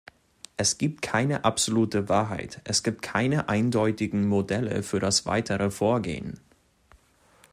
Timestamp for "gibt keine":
0.79-1.45, 2.81-3.49